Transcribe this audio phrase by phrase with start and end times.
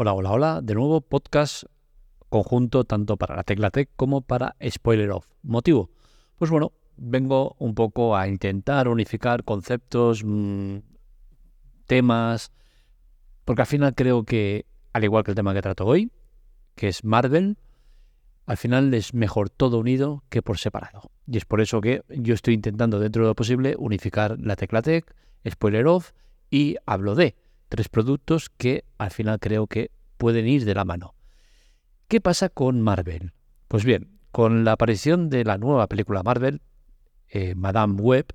[0.00, 0.60] Hola, hola, hola.
[0.62, 1.64] De nuevo, podcast
[2.28, 5.26] conjunto tanto para la Tecla Tech como para Spoiler Off.
[5.42, 5.90] ¿Motivo?
[6.36, 10.76] Pues bueno, vengo un poco a intentar unificar conceptos, mmm,
[11.88, 12.52] temas,
[13.44, 16.12] porque al final creo que, al igual que el tema que trato hoy,
[16.76, 17.58] que es Marvel,
[18.46, 21.10] al final es mejor todo unido que por separado.
[21.26, 24.80] Y es por eso que yo estoy intentando, dentro de lo posible, unificar la Tecla
[24.80, 25.12] Tech,
[25.44, 26.12] Spoiler Off
[26.50, 27.34] y hablo de
[27.68, 31.14] tres productos que al final creo que pueden ir de la mano.
[32.08, 33.32] ¿Qué pasa con Marvel?
[33.68, 36.62] Pues bien, con la aparición de la nueva película Marvel,
[37.28, 38.34] eh, Madame Web,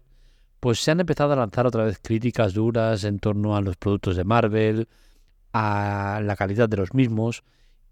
[0.59, 4.15] pues se han empezado a lanzar otra vez críticas duras en torno a los productos
[4.15, 4.87] de Marvel,
[5.51, 7.43] a la calidad de los mismos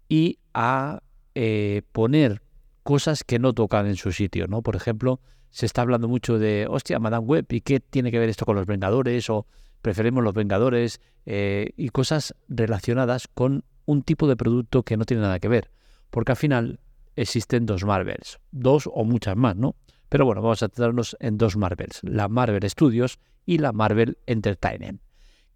[0.08, 1.02] y a
[1.34, 2.42] eh, poner
[2.82, 4.62] cosas que no tocan en su sitio, ¿no?
[4.62, 5.20] Por ejemplo,
[5.50, 8.56] se está hablando mucho de, hostia, Madame Web, ¿y qué tiene que ver esto con
[8.56, 9.28] los Vengadores?
[9.30, 9.46] O
[9.82, 15.22] preferimos los Vengadores eh, y cosas relacionadas con un tipo de producto que no tiene
[15.22, 15.70] nada que ver.
[16.10, 16.80] Porque al final
[17.16, 19.76] existen dos Marvels, dos o muchas más, ¿no?
[20.08, 25.00] Pero bueno, vamos a centrarnos en dos Marvels, la Marvel Studios y la Marvel Entertainment.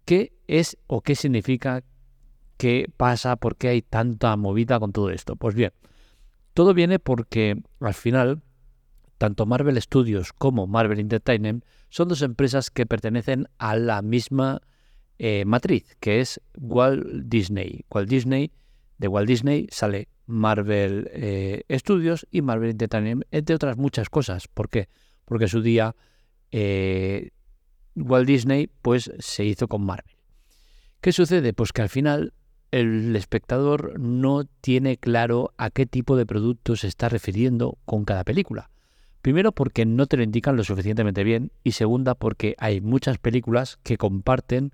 [0.05, 1.83] ¿Qué es o qué significa?
[2.57, 3.35] ¿Qué pasa?
[3.35, 5.35] ¿Por qué hay tanta movida con todo esto?
[5.35, 5.73] Pues bien,
[6.53, 8.41] todo viene porque al final
[9.17, 14.61] tanto Marvel Studios como Marvel Entertainment son dos empresas que pertenecen a la misma
[15.19, 17.85] eh, matriz, que es Walt Disney.
[17.89, 18.51] Walt Disney,
[18.97, 24.47] de Walt Disney sale Marvel eh, Studios y Marvel Entertainment, entre otras muchas cosas.
[24.47, 24.89] ¿Por qué?
[25.25, 25.95] Porque en su día
[26.51, 27.31] eh,
[27.95, 30.15] Walt Disney pues se hizo con Marvel.
[31.01, 31.53] ¿Qué sucede?
[31.53, 32.33] Pues que al final
[32.71, 38.23] el espectador no tiene claro a qué tipo de producto se está refiriendo con cada
[38.23, 38.69] película.
[39.21, 43.79] Primero porque no te lo indican lo suficientemente bien y segunda porque hay muchas películas
[43.83, 44.73] que comparten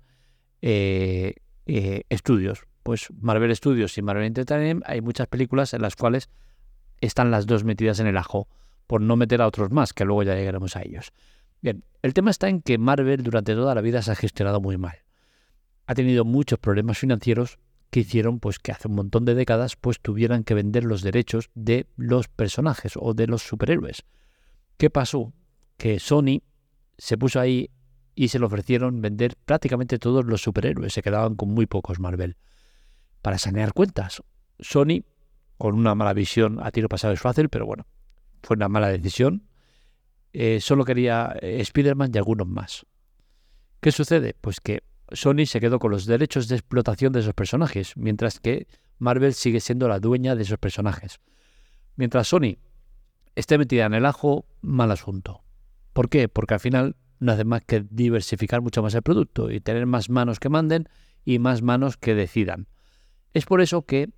[0.62, 1.34] eh,
[1.66, 2.66] eh, estudios.
[2.82, 6.28] Pues Marvel Studios y Marvel Entertainment hay muchas películas en las cuales
[7.00, 8.48] están las dos metidas en el ajo,
[8.86, 11.12] por no meter a otros más, que luego ya llegaremos a ellos.
[11.62, 14.76] Bien, el tema está en que Marvel durante toda la vida se ha gestionado muy
[14.76, 14.98] mal.
[15.86, 17.58] Ha tenido muchos problemas financieros
[17.90, 21.50] que hicieron pues que hace un montón de décadas pues tuvieran que vender los derechos
[21.54, 24.04] de los personajes o de los superhéroes.
[24.76, 25.32] ¿Qué pasó?
[25.76, 26.42] Que Sony
[26.98, 27.70] se puso ahí
[28.14, 32.36] y se le ofrecieron vender prácticamente todos los superhéroes, se quedaban con muy pocos Marvel.
[33.22, 34.22] Para sanear cuentas,
[34.60, 35.04] Sony,
[35.58, 37.86] con una mala visión, a tiro pasado es fácil, pero bueno,
[38.42, 39.48] fue una mala decisión,
[40.32, 42.86] eh, solo quería eh, Spider-Man y algunos más.
[43.80, 44.34] ¿Qué sucede?
[44.40, 44.82] Pues que
[45.12, 48.66] Sony se quedó con los derechos de explotación de esos personajes, mientras que
[48.98, 51.20] Marvel sigue siendo la dueña de esos personajes.
[51.96, 52.58] Mientras Sony
[53.34, 55.42] esté metida en el ajo, mal asunto.
[55.92, 56.28] ¿Por qué?
[56.28, 60.10] Porque al final no hace más que diversificar mucho más el producto y tener más
[60.10, 60.88] manos que manden
[61.24, 62.68] y más manos que decidan.
[63.32, 64.10] Es por eso que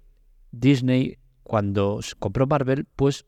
[0.51, 3.27] Disney, cuando compró Marvel, pues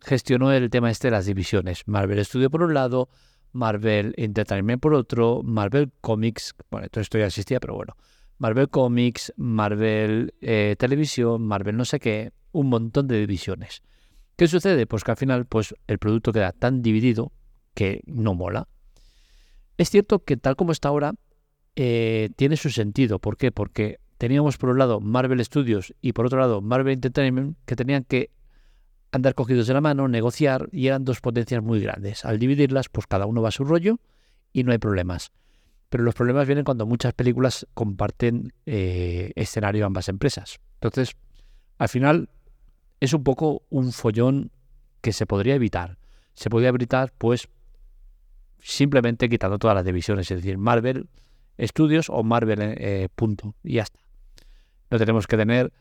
[0.00, 1.86] gestionó el tema este de las divisiones.
[1.86, 3.08] Marvel Studio por un lado,
[3.52, 7.96] Marvel Entertainment por otro, Marvel Comics, bueno, todo esto ya existía, pero bueno,
[8.38, 13.82] Marvel Comics, Marvel eh, Televisión, Marvel no sé qué, un montón de divisiones.
[14.40, 14.86] ¿Qué sucede?
[14.86, 17.30] Pues que al final pues, el producto queda tan dividido
[17.74, 18.68] que no mola.
[19.76, 21.12] Es cierto que tal como está ahora,
[21.76, 23.18] eh, tiene su sentido.
[23.18, 23.52] ¿Por qué?
[23.52, 28.04] Porque teníamos por un lado Marvel Studios y por otro lado Marvel Entertainment que tenían
[28.04, 28.30] que
[29.12, 32.24] andar cogidos de la mano, negociar y eran dos potencias muy grandes.
[32.24, 34.00] Al dividirlas, pues cada uno va a su rollo
[34.54, 35.32] y no hay problemas.
[35.90, 40.60] Pero los problemas vienen cuando muchas películas comparten eh, escenario ambas empresas.
[40.76, 41.14] Entonces,
[41.76, 42.30] al final
[43.00, 44.52] es un poco un follón
[45.00, 45.98] que se podría evitar.
[46.34, 47.48] Se podría evitar, pues,
[48.58, 51.08] simplemente quitando todas las divisiones, es decir, Marvel
[51.58, 54.00] Studios o Marvel eh, punto, y ya está.
[54.90, 55.72] No tenemos que tener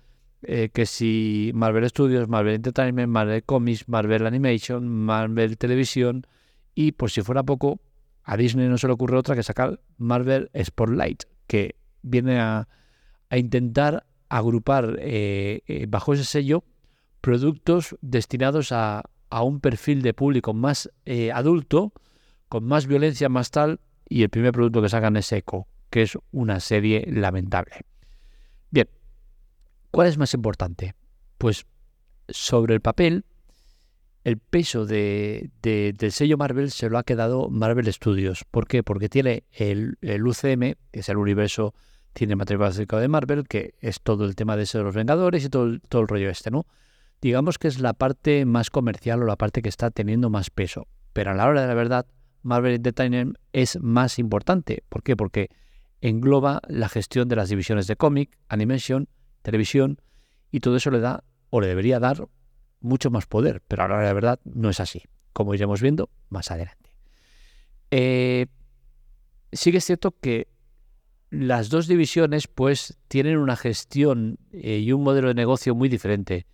[0.42, 6.26] eh, que si Marvel Studios, Marvel Entertainment, Marvel Comics, Marvel Animation, Marvel Televisión,
[6.74, 7.82] y por si fuera poco,
[8.24, 12.68] a Disney no se le ocurre otra que sacar Marvel Spotlight, que viene a,
[13.32, 16.64] intentar agrupar eh, bajo ese sello
[17.22, 21.94] productos destinados a, un perfil de público más eh, adulto,
[22.48, 26.18] con más violencia, más tal, y el primer producto que sacan es Echo, que es
[26.32, 27.86] una serie lamentable.
[28.72, 28.90] Bien,
[29.92, 30.96] ¿cuál es más importante?
[31.38, 31.68] Pues
[32.28, 33.24] sobre el papel,
[34.24, 38.46] el peso de, del sello Marvel se lo ha quedado Marvel Studios.
[38.50, 38.84] ¿Por qué?
[38.84, 41.74] Porque tiene el, UCM, que es el universo
[42.16, 46.08] cinematográfico de Marvel, que es todo el tema de los Vengadores y todo, todo el
[46.08, 46.66] rollo este, ¿no?
[47.22, 50.88] Digamos que es la parte más comercial o la parte que está teniendo más peso.
[51.14, 52.06] Pero a la hora de la verdad,
[52.44, 54.84] Marvel Entertainment es más importante.
[54.90, 55.16] ¿Por qué?
[55.16, 55.50] Porque
[56.02, 59.10] engloba la gestión de las divisiones de cómic, animation
[59.42, 60.02] televisión,
[60.52, 62.28] y todo eso le da, o le debería dar,
[62.82, 63.62] mucho más poder.
[63.68, 66.92] Pero ahora la verdad no es así, como iremos viendo más adelante.
[67.92, 68.48] Eh,
[69.52, 70.48] sí que es cierto que
[71.30, 76.46] las dos divisiones pues tienen una gestión eh, y un modelo de negocio muy diferente.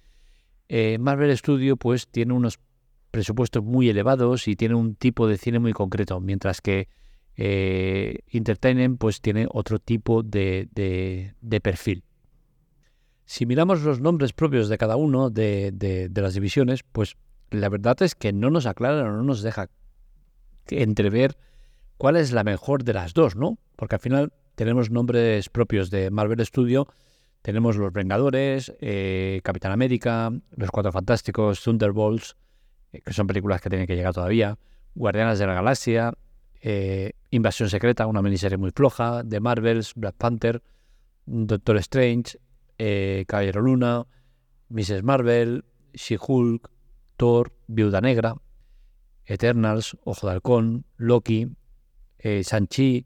[0.67, 2.59] Eh, Marvel Studio pues tiene unos
[3.11, 6.89] presupuestos muy elevados y tiene un tipo de cine muy concreto, mientras que
[7.37, 10.69] eh, Entertainment pues tiene otro tipo de,
[11.61, 12.03] perfil.
[13.25, 17.15] Si miramos los nombres propios de cada uno de, de, las divisiones, pues
[17.51, 19.69] la verdad es que no nos aclaran o no nos deja
[20.67, 21.37] entrever
[21.97, 23.57] cuál es la mejor de las dos, ¿no?
[23.75, 26.87] Porque al final tenemos nombres propios de Marvel Studio.
[27.45, 32.35] Tenemos Los Vengadores, eh, Capitán América, Los Cuatro Fantásticos, Thunderbolts,
[32.91, 34.57] eh, que son películas que tienen que llegar todavía,
[34.95, 36.11] Guardianas de la Galaxia,
[36.59, 40.63] eh, Invasión Secreta, una miniserie muy floja, The Marvels, Black Panther,
[41.27, 42.39] Doctor Strange,
[43.27, 44.07] Caballero Luna,
[44.69, 45.03] Mrs.
[45.03, 46.67] Marvel, She-Hulk,
[47.15, 48.33] Thor, Viuda Negra,
[49.27, 51.47] Eternals, Ojo de Halcón, Loki,
[52.23, 53.05] Shang-Chi,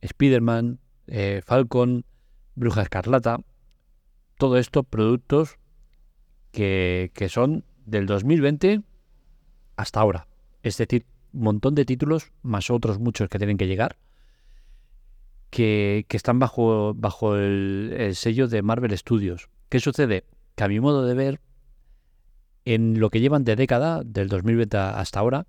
[0.00, 2.04] Spider-Man, eh, Falcon,
[2.56, 3.38] Bruja Escarlata,
[4.36, 5.58] todo esto productos
[6.52, 8.82] que, son del 2020
[9.76, 10.26] hasta ahora.
[10.62, 13.96] Es decir, un montón de títulos, más otros muchos que tienen que llegar,
[15.50, 19.48] que, están bajo, bajo el, el, sello de Marvel Studios.
[19.68, 20.24] ¿Qué sucede?
[20.54, 21.40] Que a mi modo de ver,
[22.64, 25.46] en lo que llevan de década, del 2020 hasta ahora,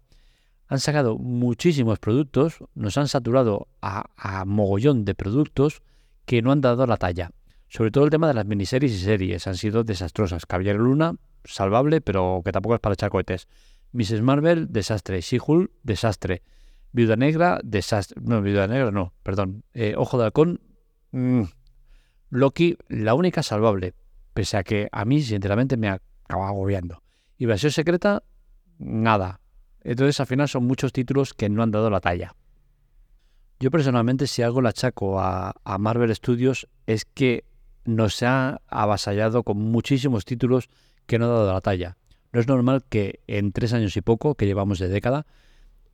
[0.67, 5.81] han sacado muchísimos productos, nos han saturado a, mogollón de productos
[6.25, 7.31] que no han dado la talla.
[7.69, 10.45] Sobre todo el tema de las miniseries y series han sido desastrosas.
[10.45, 13.47] Caballero Luna, salvable, pero que tampoco es para echar cohetes.
[13.91, 14.21] Mrs.
[14.21, 15.21] Marvel, desastre.
[15.21, 16.43] She-Hulk, desastre.
[16.91, 18.21] Viuda Negra, desastre.
[18.23, 19.63] No, Viuda Negra no, perdón.
[19.73, 20.61] Eh, Ojo de Halcón,
[21.11, 21.43] mm.
[22.29, 23.93] Loki, la única salvable.
[24.33, 27.01] Pese a que a mí, sinceramente, me acaba agobiando.
[27.37, 28.23] Invasión Secreta,
[28.77, 29.39] nada.
[29.83, 32.35] Entonces, al final son muchos títulos que no han dado la talla.
[33.59, 37.43] Yo personalmente, si algo le achaco a, Marvel Studios es que
[37.87, 40.69] nos ha avasallado con muchísimos títulos
[41.05, 41.97] que no ha dado la talla.
[42.31, 45.25] No es normal que en tres años y poco, que llevamos de década,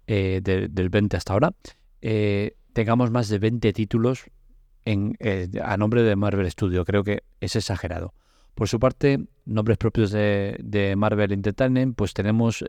[0.07, 1.53] eh, del 20 hasta ahora,
[2.01, 4.25] eh, tengamos más de 20 títulos
[4.83, 6.85] en, eh, a nombre de Marvel Studios.
[6.85, 8.13] Creo que es exagerado.
[8.55, 12.65] Por su parte, nombres propios de, Marvel Entertainment, pues tenemos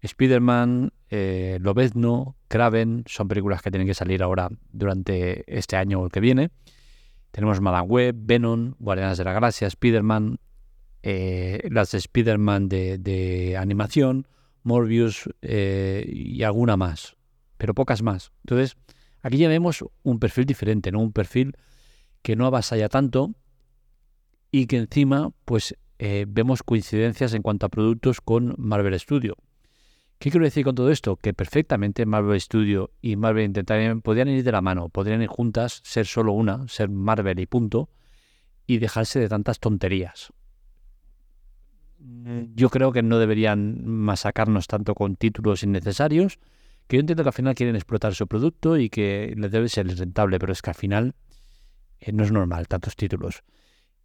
[0.00, 6.04] Spider-Man, eh, Lobezno, Kraven, son películas que tienen que salir ahora durante este año o
[6.06, 6.50] el que viene.
[7.38, 10.40] Tenemos Madame Venom, Guardianes de la Galaxia, Spider-Man,
[11.04, 14.26] eh, las de Spider-Man de, animación,
[14.64, 17.16] Morbius eh, y alguna más,
[17.56, 18.32] pero pocas más.
[18.42, 18.76] Entonces,
[19.22, 20.98] aquí ya vemos un perfil diferente, ¿no?
[20.98, 21.54] Un perfil
[22.22, 23.30] que no avasalla tanto
[24.50, 25.76] y que encima, pues,
[26.26, 29.36] vemos coincidencias en cuanto a productos con Marvel Studio.
[30.18, 31.16] ¿Qué quiero decir con todo esto?
[31.16, 35.80] Que perfectamente Marvel Studio y Marvel Entertainment podrían ir de la mano, podrían ir juntas,
[35.84, 37.88] ser solo una, ser Marvel y punto,
[38.66, 40.32] y dejarse de tantas tonterías.
[42.54, 46.40] Yo creo que no deberían masacarnos tanto con títulos innecesarios,
[46.88, 49.86] que yo entiendo que al final quieren explotar su producto y que les debe ser
[49.86, 51.14] rentable, pero es que al final
[52.00, 53.44] eh, no es normal tantos títulos.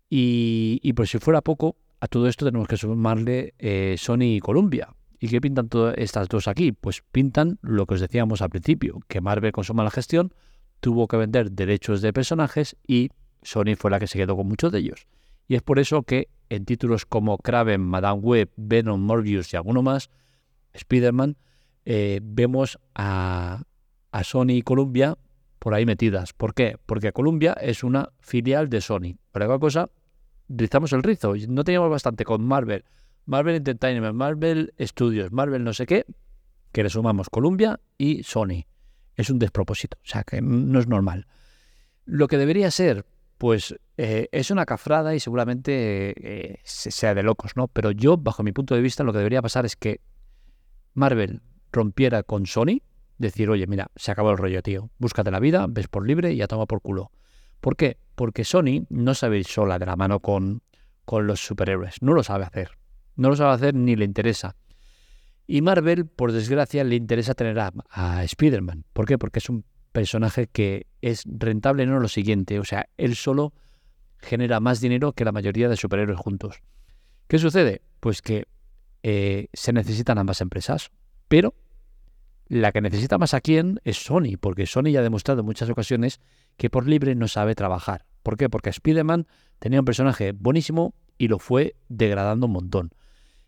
[0.10, 4.40] Y, y, por si fuera poco, a todo esto tenemos que sumarle eh, Sony y
[4.40, 4.94] Columbia,
[5.24, 6.74] ¿Y qué pintan todas estas dos aquí?
[6.74, 10.34] Pues pintan lo que os decíamos al principio, que Marvel con su mala gestión
[10.82, 13.10] tuvo que vender derechos de personajes y
[13.42, 15.08] Sony fue la que se quedó con muchos de ellos.
[15.48, 19.82] Y es por eso que en títulos como Kraven, Madame Web, Venom, Morbius y alguno
[19.82, 20.10] más,
[20.74, 21.38] Spider-Man,
[21.86, 23.64] eh, vemos a,
[24.12, 25.18] a Sony y Columbia
[25.58, 26.34] por ahí metidas.
[26.34, 26.76] ¿Por qué?
[26.86, 29.16] Porque Columbia es una filial de Sony.
[29.32, 29.90] Por alguna cosa,
[30.50, 31.34] rizamos el rizo.
[31.48, 32.84] No teníamos bastante con Marvel
[33.26, 36.06] Marvel Entertainment, Marvel Studios, Marvel no sé qué,
[36.72, 38.66] que le sumamos Columbia y Sony.
[39.16, 41.28] Es un despropósito, o sea que no es normal.
[42.06, 43.06] Lo que debería ser,
[43.38, 47.68] pues eh, es una cafrada y seguramente eh, sea de locos, ¿no?
[47.68, 50.02] Pero yo, bajo mi punto de vista, lo que debería pasar es que
[50.94, 52.82] Marvel rompiera con Sony,
[53.18, 56.38] decir, oye, mira, se acabó el rollo, tío, búscate la vida, ves por libre y
[56.38, 57.12] ya toma por culo.
[57.62, 57.98] ¿Por qué?
[58.16, 60.62] Porque Sony no sabe ir sola de la mano con,
[61.06, 62.72] con los superhéroes, no lo sabe hacer.
[63.16, 64.56] No lo sabe hacer ni le interesa.
[65.46, 68.86] Y Marvel, por desgracia, le interesa tener a, a Spider-Man.
[68.94, 69.18] ¿Por qué?
[69.18, 72.60] Porque es un personaje que es rentable, no lo siguiente.
[72.60, 73.54] O sea, él solo
[74.18, 76.62] genera más dinero que la mayoría de superhéroes juntos.
[77.28, 77.82] ¿Qué sucede?
[78.00, 78.48] Pues que
[79.04, 80.92] eh, se necesitan ambas empresas,
[81.28, 81.56] pero
[82.48, 85.70] la que necesita más a quién es Sony, porque Sony ya ha demostrado en muchas
[85.70, 86.20] ocasiones
[86.58, 88.06] que por libre no sabe trabajar.
[88.22, 88.50] ¿Por qué?
[88.50, 89.28] Porque Spider-Man
[89.60, 92.92] tenía un personaje buenísimo y lo fue degradando un montón.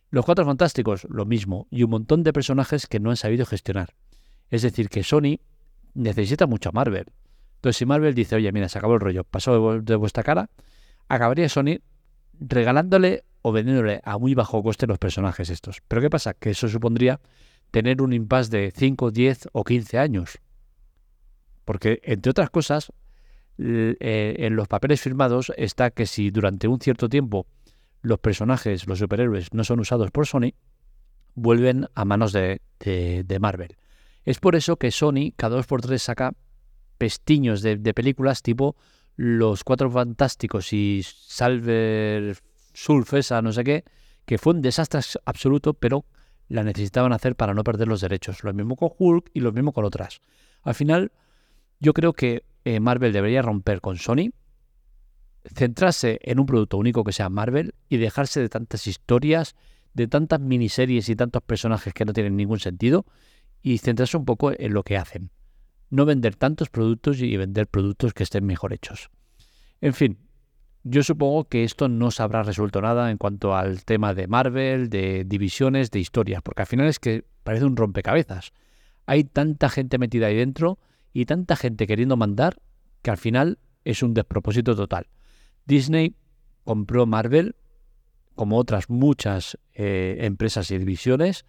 [0.10, 3.96] Los Cuatro Fantásticos, lo mismo, y un montón de personajes que no han sabido gestionar.
[4.50, 5.40] Es decir, que Sony
[5.94, 7.06] necesita mucho a Marvel.
[7.56, 10.50] Entonces, si Marvel dice, oye, mira, se acabó el rollo, pasó de vuestra cara,
[11.08, 11.80] acabaría Sony
[12.40, 15.82] regalándole o vendiéndole a muy bajo coste los personajes estos.
[15.88, 16.34] Pero ¿qué pasa?
[16.34, 17.20] Que eso supondría
[17.72, 20.40] tener un impasse de 5, 10 o 15 años.
[21.64, 22.92] Porque, entre otras cosas,
[23.58, 27.48] eh, en los papeles firmados está que si durante un cierto tiempo
[28.06, 30.54] los personajes, los superhéroes, no son usados por Sony,
[31.34, 32.62] vuelven a manos de,
[33.40, 33.78] Marvel.
[34.24, 36.34] Es por eso que Sony cada dos por tres saca
[36.98, 38.76] pestiños de, películas tipo
[39.16, 42.38] Los Cuatro Fantásticos y Salver
[42.74, 43.84] Sulfesa, no sé qué,
[44.26, 46.06] que fue un desastre absoluto, pero
[46.48, 48.44] la necesitaban hacer para no perder los derechos.
[48.44, 50.22] Lo mismo con Hulk y lo mismo con otras.
[50.62, 51.12] Al final,
[51.80, 54.30] yo creo que eh, Marvel debería romper con Sony,
[55.54, 59.56] centrarse en un producto único que sea Marvel y dejarse de tantas historias,
[59.94, 63.06] de tantas miniseries y tantos personajes que no tienen ningún sentido
[63.62, 65.32] y centrarse un poco en lo que hacen.
[65.90, 69.10] No vender tantos productos y vender productos que estén mejor hechos.
[69.82, 70.18] En fin,
[70.84, 74.90] yo supongo que esto no se habrá resuelto nada en cuanto al tema de Marvel,
[74.90, 78.52] de divisiones, de historias, porque al final es que parece un rompecabezas.
[79.06, 80.78] Hay tanta gente metida ahí dentro
[81.14, 82.58] y tanta gente queriendo mandar
[83.02, 85.08] que al final es un despropósito total.
[85.66, 86.16] Disney
[86.64, 87.56] compró Marvel,
[88.36, 91.46] como otras muchas eh, empresas y divisiones,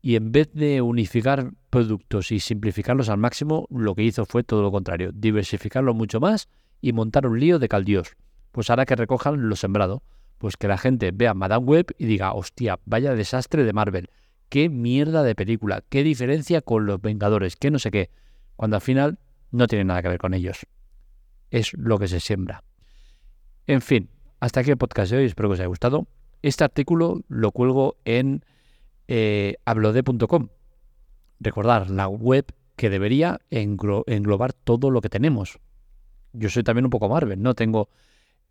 [0.00, 4.62] y en vez de unificar productos y simplificarlos al máximo, lo que hizo fue todo
[4.62, 6.48] lo contrario, diversificarlo mucho más
[6.80, 8.16] y montar un lío de caldios.
[8.50, 10.02] Pues ahora que recojan lo sembrado,
[10.38, 14.10] pues que la gente vea Madame Web y diga, hostia, vaya desastre de Marvel,
[14.48, 18.10] qué mierda de película, qué diferencia con los Vengadores, qué no sé qué
[18.56, 19.18] cuando al final
[19.50, 20.66] no tiene nada que ver con ellos.
[21.50, 22.62] Es lo que se siembra.
[23.66, 24.08] En fin,
[24.40, 26.06] hasta aquí el podcast de hoy, espero que os haya gustado.
[26.42, 28.44] Este artículo lo cuelgo en
[29.08, 30.48] eh, hablode.com.
[31.40, 35.58] Recordar, la web que debería englobar todo lo que tenemos.
[36.32, 37.54] Yo soy también un poco Marvel, ¿no?
[37.54, 37.88] Tengo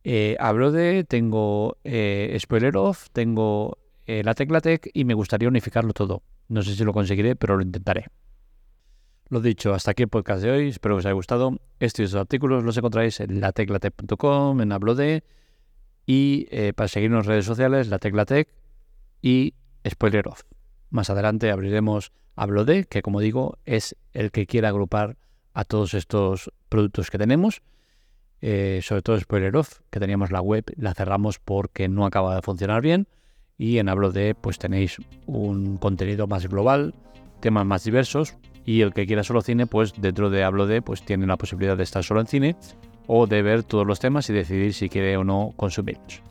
[0.04, 3.78] eh, Hablode, tengo eh, Spoiler Off, tengo
[4.08, 6.24] eh, la Teclatec y me gustaría unificarlo todo.
[6.48, 8.08] No sé si lo conseguiré, pero lo intentaré.
[9.32, 10.68] Lo dicho, hasta aquí el podcast de hoy.
[10.68, 11.58] Espero que os haya gustado.
[11.80, 15.24] Estos artículos los encontráis en lateclatec.com, en Hablode.
[16.06, 18.50] Y eh, para seguirnos en redes sociales, la Teclatec
[19.22, 19.54] y
[19.88, 20.42] Spoiler Off.
[20.90, 25.16] Más adelante abriremos Hablode, que como digo, es el que quiere agrupar
[25.54, 27.62] a todos estos productos que tenemos.
[28.42, 32.42] Eh, sobre todo Spoiler Off, que teníamos la web, la cerramos porque no acaba de
[32.42, 33.08] funcionar bien.
[33.58, 36.94] Y en Hablode, pues tenéis un contenido más global,
[37.40, 38.36] temas más diversos,
[38.66, 41.78] y el que quiera solo cine, pues dentro de Hablo de, pues tiene la posibilidad
[41.78, 42.56] de estar solo en cine
[43.08, 46.22] o de ver todos los temas y decidir si quiere o no consumirlos.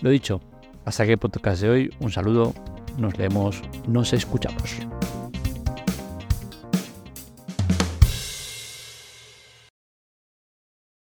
[0.00, 0.40] Lo dicho,
[0.84, 2.54] hasta aquí el podcast de hoy, un saludo,
[2.98, 4.76] nos leemos, nos escuchamos.